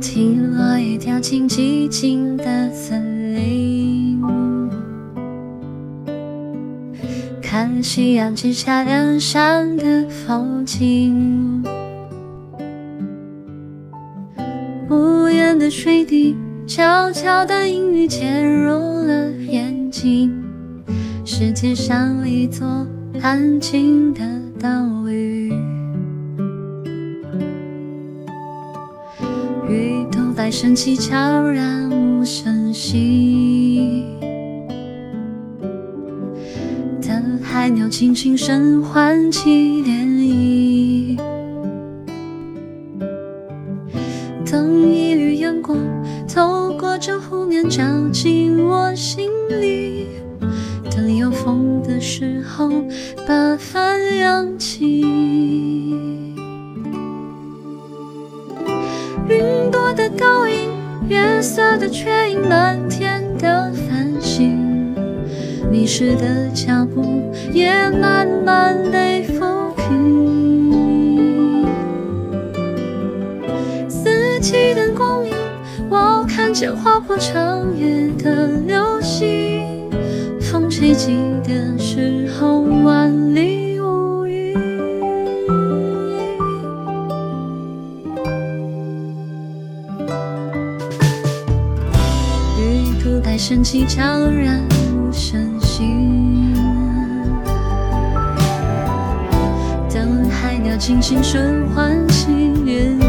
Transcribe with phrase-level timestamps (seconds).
[0.00, 4.20] 听落叶掉进寂静的森林，
[7.42, 11.64] 看夕阳之下梁上的风景，
[14.88, 20.32] 屋檐的水滴，悄悄的阴雨潜入了眼睛，
[21.24, 22.86] 世界上一座
[23.20, 24.20] 安静的
[24.60, 24.97] 岛。
[30.50, 34.04] 升起，悄然无声息。
[37.00, 41.18] 等海鸟轻轻声唤起涟漪。
[44.50, 45.76] 等一缕阳光
[46.26, 50.06] 透过这湖面照进我心里。
[50.90, 52.70] 等有风的时候，
[53.26, 55.67] 把帆扬起。
[61.08, 64.94] 月色的缺影，漫天的繁星。
[65.70, 71.64] 迷失的脚步也慢慢被抚平。
[73.88, 75.32] 四季的光影，
[75.88, 79.88] 我看见划破长夜的流星。
[80.42, 83.47] 风吹起的时候，万里
[93.48, 95.84] 都在升起，悄然无声息。
[99.88, 102.30] 等海鸟轻轻声唤起
[102.66, 103.06] 涟漪。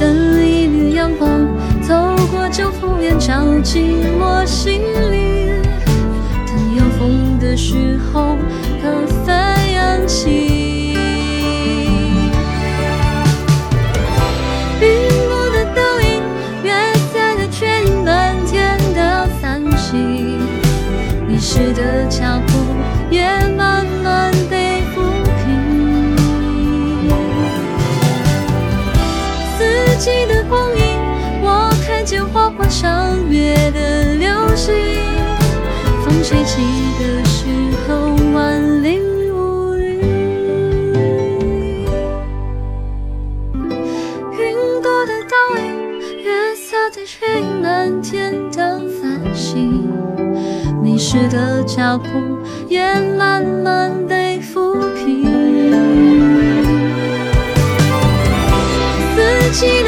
[0.00, 1.30] 等一缕阳光
[1.86, 4.80] 透过这湖面照进我心
[5.12, 5.52] 里。
[6.46, 8.36] 等有风的时候，
[32.80, 34.72] 长月的流星。
[36.04, 36.62] 风吹起
[37.00, 37.44] 的时
[37.88, 39.00] 候，万里
[39.32, 39.98] 无云。
[44.32, 49.90] 云朵的倒影，月色的缺影，漫天的繁星。
[50.80, 52.06] 迷失的脚步
[52.68, 55.26] 也慢慢被抚平。
[59.16, 59.82] 四季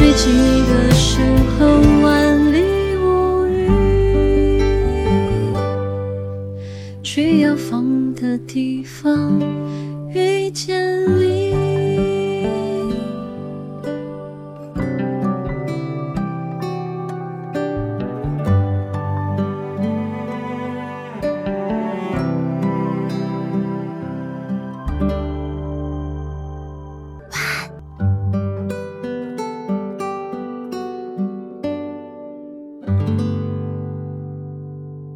[0.00, 0.30] 睡起
[0.62, 1.20] 的时
[1.58, 1.66] 候
[2.00, 3.68] 万里无云
[7.02, 9.38] 去有风的地方
[10.14, 11.49] 遇见你